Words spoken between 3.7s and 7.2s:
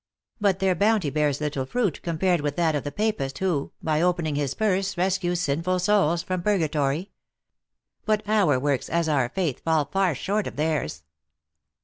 by opening his purse, rescues sinful souls from purgatory.